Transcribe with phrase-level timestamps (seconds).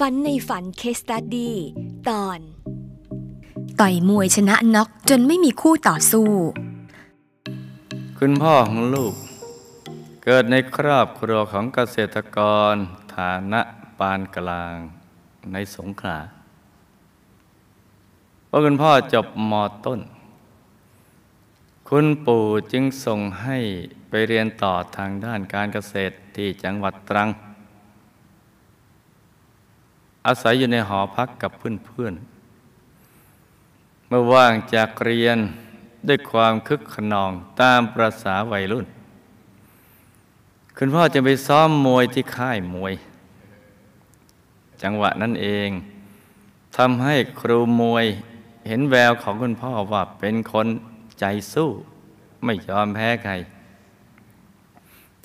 [0.00, 1.56] ฝันในฝันเคสตัดดี้
[2.08, 2.38] ตอน
[3.80, 6.28] ต่อยมวยชนะน็อกจนไม่มีคู่ต่อสู้
[8.18, 9.14] คุณพ่อของลูก
[10.24, 12.38] เกิดในครอบครัวของเกษตรก
[12.72, 12.74] ร
[13.14, 13.60] ฐานะ
[13.98, 14.76] ปานกลาง
[15.52, 16.18] ในสงขลา
[18.46, 19.52] เพราะคุณพ่อจบม
[19.86, 20.00] ต้น
[21.88, 23.58] คุณปู่จึงส่งให้
[24.08, 27.28] ไปเรียนต่อทางด้านการเกษตรที่จังหวัดตรัง
[30.26, 35.38] อาศัยอยู่ในหอพักกับเพื่อนๆ เมื่อว่างจากเรียน
[36.08, 38.86] ด้วยความคึกขนองตามประษาวัยรุ่น
[40.76, 42.94] คุณพ่อจะไปซ้อมมวยที่ค่ายมวย
[44.82, 45.70] จังหวะนั้นเอง
[46.76, 48.06] ทำให้ครูมวย
[48.68, 50.66] เห็นแววของคุณพ่อว่าเป็นคน
[51.20, 51.68] ใจสู้
[52.44, 53.32] ไม่ยอมแพ้ใคร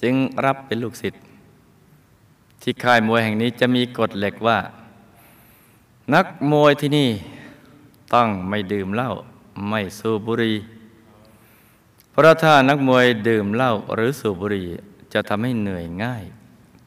[0.01, 1.21] จึงรับเป็นลูกศิษย์
[2.61, 4.57] ที่ค่ายมวยแห่งนี้จะมีกฎเหล็กว่า
[6.15, 7.09] นักมวยที่นี่
[8.13, 9.11] ต้องไม่ดื่มเหล้า
[9.69, 10.57] ไม่สูบบุหรี่
[12.11, 14.67] เพราะถ้านักมวยดื่มเหล้าหรือสูบบุหรี่
[15.13, 16.23] จะทำให้เหนื่อยง่าย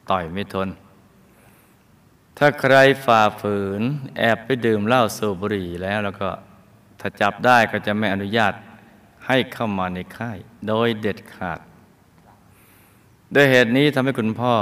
[0.09, 0.69] ต่อยไม่ทน
[2.37, 2.75] ถ้าใคร
[3.05, 3.81] ฝ่าฝืน
[4.17, 6.29] แอบไปดื่มเหล้าสูบบุหรี่แล้วแล้วก็
[6.99, 8.53] ถ้าจับได้ก็จะไม่อนุญาต
[9.27, 11.59] ให้เข้ามาในค่าย โดยเด็ดขาด
[13.33, 14.55] ด้วยเหตุนี้ทำให้คุณพ่อ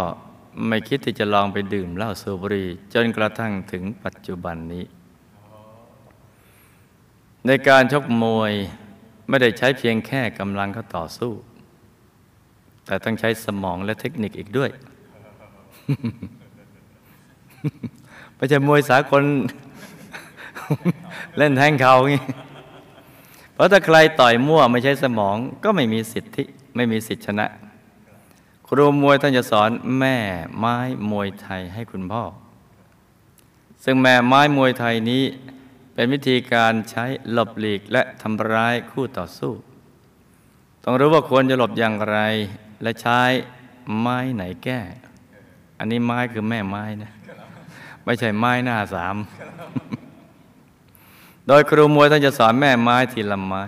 [0.67, 4.85] ไม่คิดที่จะลองไปดื่มเหล้าสูบบุหรี่จนกระทั่งถึงปัจจุบันนี้
[7.47, 8.53] ในการชกมวย
[9.29, 11.31] ไม่ได้ใช้เพียงแค่กำลังเขาต่อสู้
[12.85, 14.69] แต่ต้องใช้สมองและเทคนิคอีกด้วย
[18.35, 19.23] ไม่ใช่มวยสากล
[21.37, 22.23] เล่นแทงเขางี้
[23.53, 26.43] เพราะถ้าใครต่อยมั่วไม่ใช้สมองก็ไม่มีสิทธิ
[26.75, 27.45] ไม่มีสิทธิชนะ
[28.73, 30.17] ครูมวยท่านจะสอนแม่
[30.59, 30.77] ไม้
[31.11, 32.23] มวยไทยให้คุณพ่อ
[33.83, 35.23] ซึ่งแม่ไม้มวยไทยนี้
[35.93, 39.53] เป็นวิธีการใช้หลบหลีกและทำร้ายคู่ต่อสู้
[40.83, 42.17] ต้องรู้ว่าควรจะหลบอย่างไร
[42.81, 43.21] และใช้
[43.99, 44.79] ไม้ไหนแก้
[45.79, 47.11] อันนี้ไม้คือแม่ไม้นะ
[48.05, 49.15] ไม่ใช่ไม้หน้าสาม
[51.47, 53.63] โดยครูมวยท่านจะสอนแม่ไม้ทีละไม้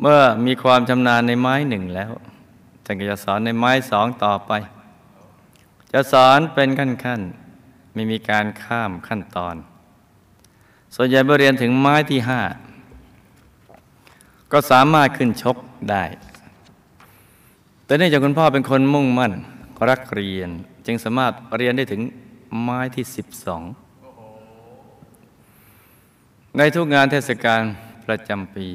[0.00, 2.12] เมื่อมีความชำนาญในไม้หนึ่งแล้ว
[2.84, 4.52] ท่านก็จะสอนในไม้สองต่อไป
[5.92, 9.54] จะสอนเป็นขั้นๆ ไม่มีการข้ามขั้นตอน
[10.94, 12.40] ส่วนใหญ่เมื่อเรียนถึงไม้ที่ห้า
[14.52, 15.56] ก็สามารถขึ้นชก
[15.90, 16.04] ได้
[17.84, 19.32] แต่เนื่องจากคุณพ่อเป็นคนมุ่งมั่น
[19.88, 20.50] รักเรียน
[20.86, 22.02] จึงสามารถเรียนได้ถึง
[22.62, 23.62] ไม้ที่สิบสอง
[26.56, 27.62] ในทุกงานเทศกาล
[28.06, 28.68] ประจำปี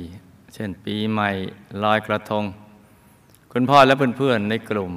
[0.54, 1.30] เช่นปีใหม่
[1.84, 2.44] ลอยกระทง
[3.54, 4.94] คุณพ่อและเพื่อนๆในกลุ่ม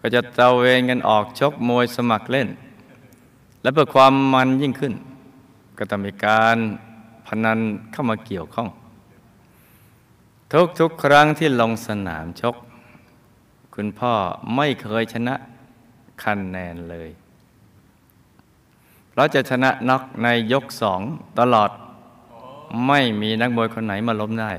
[0.00, 2.48] ก็จะตะเวนกันออกชกมวยสมัครเล่น
[3.62, 4.94] และเพื่อความมันยิ่งขึ้น
[5.78, 6.56] ก็ต้องมีการ
[7.26, 7.58] พนัน
[7.92, 8.68] เข้ามาเกี่ยวข้อง
[10.78, 12.54] ทุกๆครั้งที่ลงสนามชก
[13.74, 14.12] คุณพ่อ
[14.56, 15.34] ไม่เคยชนะ
[16.22, 17.10] คะแนนเลย
[19.14, 21.00] เราจะชนะน็อกในยกสอง
[21.38, 21.70] ตลอด
[22.86, 24.52] ไม่มีนักมวยคนไหนมาล้มได้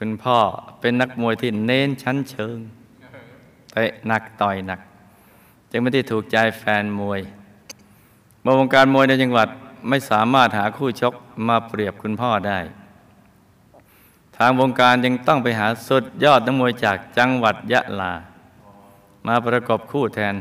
[0.00, 0.38] คุณพ่อ
[0.80, 2.58] เป็นนักมวยที่เน้นชั้นเชิง
[3.72, 4.80] เตะหนักต่อยหนัก
[5.70, 7.20] จึงไม่ได้ถูกใจแฟนมวย
[8.42, 9.48] เมื่อวงการมวยในจังหวัด
[9.88, 11.14] ไม่สามารถหาคู่ชก
[11.48, 12.58] มาเปรียบคุณพ่อได้
[14.36, 18.12] ทางวงการยังต้องไปหาสุดยอดนักมวยจากจังหวัดยะลา
[19.26, 20.34] มาประกอบคู่แทน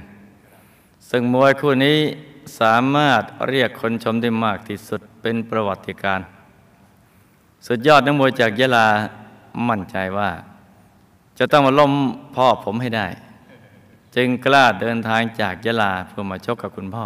[1.09, 1.97] ซึ่งมวยคู่นี้
[2.59, 6.19] สามารถเรียกคนชมได้มากที่สุดเป็นประวัติการ
[7.67, 8.87] สุดยอดนักมวยจากยะลา
[9.69, 10.29] มั่นใจว่า
[11.39, 11.93] จะต้องมาล้ม
[12.35, 13.07] พ่อผมให้ได้
[14.15, 17.05] จึงกล้าเดินทางจากยะลาเพื่อมาชกกับคุณพ่อ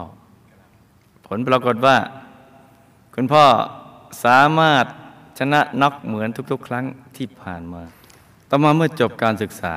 [1.27, 1.97] ผลปรากฏว่า
[3.15, 3.45] คุณพ่อ
[4.25, 4.85] สามารถ
[5.39, 6.85] ชนะน็อกเหมือนทุก ๆ ครั้ง
[7.17, 7.81] ที่ผ่านมา
[8.49, 9.73] ต่อมาเมื่อจบการศึกษา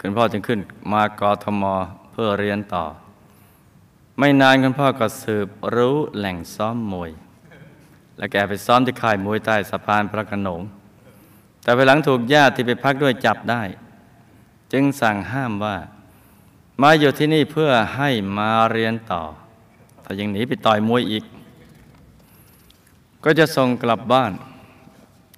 [0.00, 0.60] คุณพ่อจึงขึ้น
[0.92, 1.64] มากรทม
[2.12, 2.84] เพื่อเรียนต่อ
[4.18, 7.10] ไม่นานคุณพ่อก็สืบรู้แหล่งซ้อมมวย
[8.18, 10.60] และแกไปซ้อมที่ค่ายมวยใต้สะพานพระโขนง
[11.62, 13.62] แต่ภายหลังถูกญาติที่ไปพักด้วยจับได้
[14.72, 15.76] จึงสั่งห้ามว่า
[16.82, 19.22] มาอยู่ที่นี่เพื่อให้มาเรียนต่อ
[20.04, 21.24] ถ้ายังหนีไปต่อยมวยอีก
[23.24, 24.32] ก็จะส่งกลับบ้าน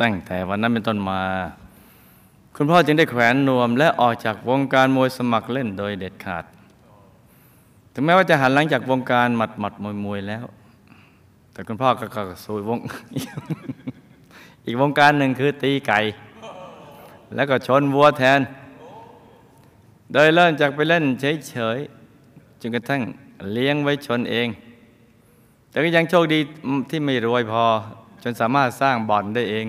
[0.01, 1.21] ตั้งแต่วันนั้นเป็นต้นมา
[2.57, 6.45] คุณพ่อจึงได้แขวนนวม และออกจากวงการมวยสมัครเล่นโดยเด็ดขาด
[7.93, 10.45] ถึงแม้ว่าจะหันหลังจากวงการหมัดหมัดมวยมวยแล้ว
[11.53, 12.79] แต่คุณพ่อก็สู่วง
[14.67, 15.99] อีกวงการหนึ่งคือตีไก่
[17.35, 18.41] แล้วก็ชนวัวแทน
[20.13, 23.03] โดยเริ่มจากไปเล่นเฉยๆจนกระทั่ง
[23.53, 24.49] เลี้ยงไว้ชนเอง
[25.71, 26.39] แต่ก็ยังโชคดี
[26.91, 27.65] ที่ไม่รวยพอ
[28.23, 29.67] จนสามารถสร้างบ่อนได้เอง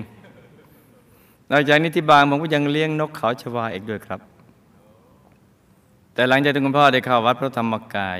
[1.50, 4.20] นอกจากนี้ที่บางผมก็ยังเลี้ยงนกเขาชวาอีกด้วยครับ
[6.14, 8.18] แต่หลังจากที่คุณพ่อได้เข้าวัดพระธรรมกาย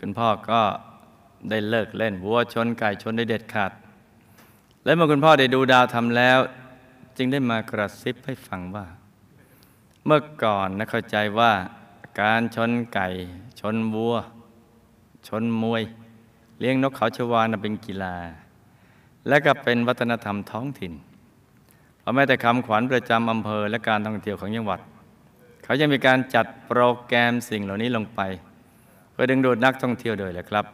[0.00, 0.60] คุณพ่อก็
[1.50, 3.72] ได้เลิกเล่นวัวชนไก่ชนได้เด็ดขาด
[4.84, 6.38] และเมื่อคุณพ่อได้ดูดาวทำแล้ว
[7.16, 8.86] จึงได้มากระซิบให้ฟังว่า
[10.04, 11.52] เมื่อก่อนนะเข้าใจว่า
[12.20, 13.08] การชนไก่
[13.60, 14.14] ชนวัว
[15.28, 15.82] ชนมวย
[16.60, 18.16] เลี้ยงนกเขาชวานะเป็นกีฬา
[19.28, 20.92] และก็เป็นวัฒนธรรมท้องถิ่น
[22.00, 24.80] เพราะแม้แต่คำขวัญประจำอำเภอและการท่องเที่ยวของจังหวัด
[25.64, 28.20] เขายังมีการจัดโปรแกรมสิ่งเหล่านี้ลงไป
[29.12, 30.64] เพื่อดึงดูดนักท่องเที่ยวโดยแหละครับ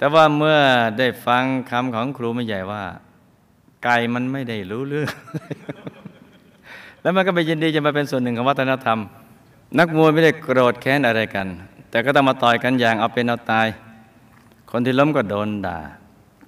[0.00, 0.58] แต่ว่าเมื่อ
[0.98, 2.82] ได้ฟังคำของครูไม่ใหญ่ว่า
[3.84, 5.12] ไก่มันไม่ได้รู้เรื่อง
[7.02, 8.98] แล้วมันก็ไปยินดีจะมาเป็นส่วนหนึ่งของวัฒนธรรม
[9.78, 11.46] นักมวยไม่ได้โกรธแค้นอะไรกัน
[11.90, 13.68] แต่ก็ต้องมาต่อยกันอย่างเอาเป็นเอาตาย
[14.70, 15.78] คนที่ล้มก็โดนด่า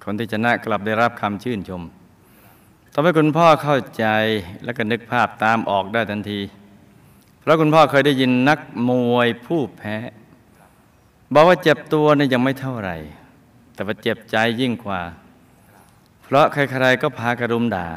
[0.03, 1.81] คนที่ชนะกลับได้รับคำชื่นชม
[2.93, 4.05] ทำให้คุณพ่อเข้าใจ
[4.63, 6.39] และก็นึกภาพตามออกได้ทันที
[7.39, 8.59] เพราะคุณพ่อเคยได้ยินนัก
[8.89, 9.95] มวยผู้แพ้
[11.33, 12.97] บอกว่าเจ็บตัวนี่ยังไม่เท่าไหร่
[13.87, 15.01] ว่าเจ็บใจยิ่งกว่า
[16.23, 17.87] เพราะใครๆก็พากระดุมด่า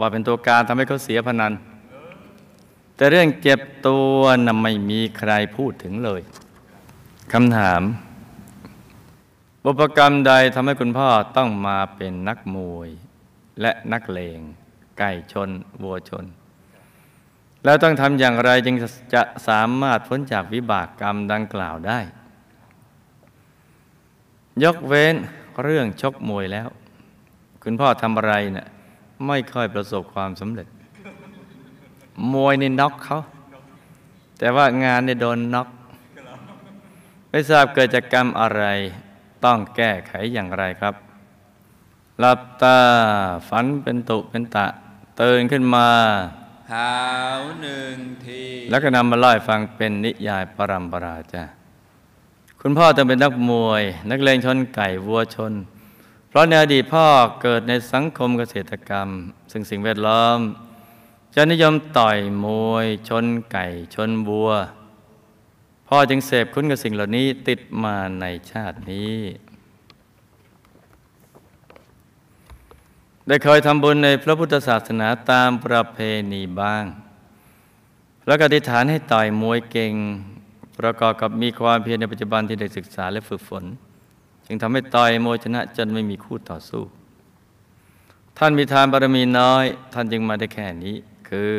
[0.00, 1.52] ว่าเป็นตัวการทำให้เขาเสียพนัน
[2.96, 6.22] แต่เรื่องเจ็บตัวน่ะไม่มีใครพูดถึงเลย
[7.32, 7.82] คำถาม
[9.64, 12.88] บุพกรรมใดทำให้คุณพ่อต้องมาเป็นนักมวย
[13.60, 14.40] และนักเลง
[14.98, 15.50] ไก่ชน
[15.82, 16.24] วัวชน
[17.64, 18.76] แล้วต้องทำอย่างไรจึง
[19.14, 22.00] จะสามารถพ้นจากวิบากกรรมดังกล่าวได้
[24.64, 25.16] ยกเว้น
[25.62, 26.68] เรื่องชกมวยแล้ว
[27.62, 28.66] คุณพ่อทำอะไรเนะ่ย
[29.26, 30.68] ไม่ค่อยประสบความสำเร็จ
[32.32, 33.20] มวยนี่น็อกเขา
[34.38, 35.68] แต่ว่างานนี่โดนน็อก
[37.30, 38.64] ไม่ทราบเกิดจากกรรมอะไร
[39.44, 40.94] ต้องแก้ไขอย่างไรครับ
[42.18, 42.78] หลับตา
[43.48, 44.66] ฝันเป็นตุเป็นตะ
[45.20, 45.88] ตื่นขึ้นมา
[46.72, 46.90] หา
[47.38, 51.44] วหนึ่งที แล้วก็นำมาเล่าฟังเป็นนิยายปรำปราจ้ะ
[52.62, 55.52] คุณพ่อจะเป็นนักมวย นักเลงชนไก่วัวชน
[56.28, 57.06] เพราะในอดีตพ่อ
[57.42, 59.08] เกิดในสังคมเกษตรกรรม
[59.52, 60.38] ซึ่งสิ่งแวดล้อม
[61.34, 64.50] จะนิยมต่อยมวย ชนไก่ชนวัว
[65.88, 69.16] พ่อจึงเสพคุ้นกับสิ่งเหล่านี้ติดมาในชาตินี้
[73.26, 75.98] ได้เคยทำบุญในพระพุทธศาสนาตามประเพ
[76.32, 76.84] ณีบ้าง
[78.26, 79.94] แล้วก็อธิษฐานให้ต่อยมวยเก่ง
[80.80, 83.64] ประกอบกับมีความเพียรในปัจจุบันที่ได้ศึกษาและฝึกฝน
[84.46, 86.82] จึงทำให้ต่อยมวยชนะจนไม่มีคู่ต่อสู้
[88.38, 90.96] ท่านมีทานบารมีน้อย ท่านจึงมาได้แค่นี้
[91.28, 91.52] คือ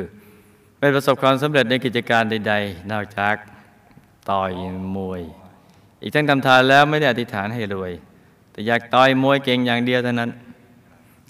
[0.80, 3.36] ไม่ประสบความสำเร็จในกิจการใด ๆ นอกจาก
[4.32, 4.52] ต่อย
[4.96, 5.22] มวย
[6.02, 7.92] อีกทั้งทำทานแล้วไม่ได้อธิษฐานให้รวย
[8.52, 10.32] แต่อยากต่อยมวยเก่งอย่างเดียวเท่านั้น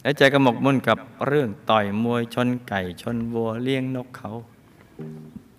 [0.01, 0.97] และใจก็หมกมุ่นกับ
[1.27, 4.31] เรื่องต่อยมวยชนไก่ชนวัวเลี้ยงนกเขา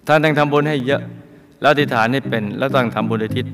[0.06, 1.02] ท่านต้องทำบุญให้เยอะ
[1.62, 3.46] แล้วติฐานให้เป็นแล้วต้องทำบุญอุทิศ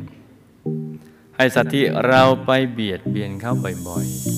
[1.37, 3.53] ให้สัตว์ที่เราไปเบียดเบียนเขา
[3.87, 4.38] บ่อยๆ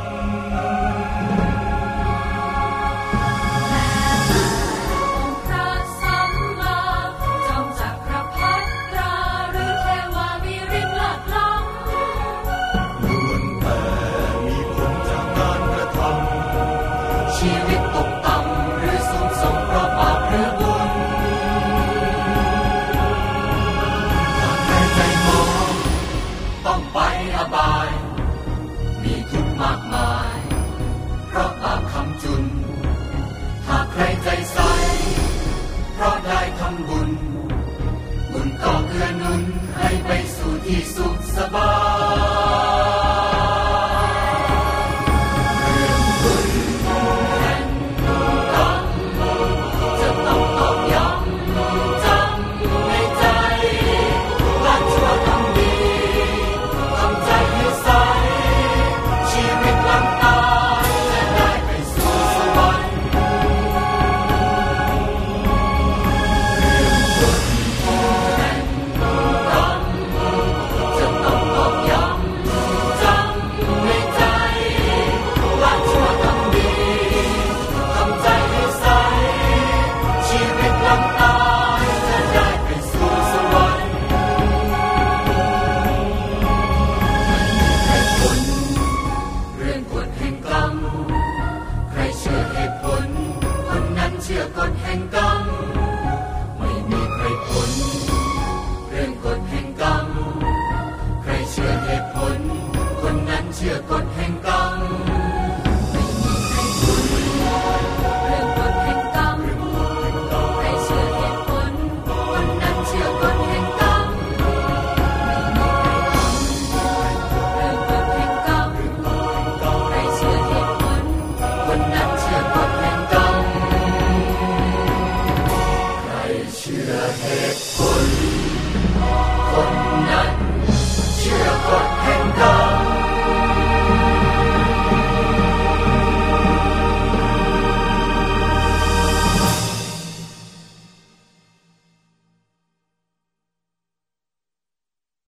[103.61, 104.10] ชื่อกฎ